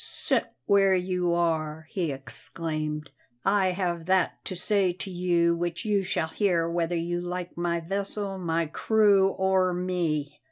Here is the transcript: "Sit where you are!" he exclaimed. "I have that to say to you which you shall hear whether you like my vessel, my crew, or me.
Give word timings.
"Sit 0.03 0.47
where 0.65 0.95
you 0.95 1.35
are!" 1.35 1.85
he 1.91 2.11
exclaimed. 2.11 3.11
"I 3.45 3.67
have 3.67 4.07
that 4.07 4.43
to 4.45 4.55
say 4.55 4.93
to 4.93 5.11
you 5.11 5.55
which 5.55 5.85
you 5.85 6.01
shall 6.01 6.29
hear 6.29 6.67
whether 6.67 6.95
you 6.97 7.21
like 7.21 7.55
my 7.55 7.79
vessel, 7.81 8.39
my 8.39 8.65
crew, 8.65 9.27
or 9.27 9.73
me. 9.75 10.39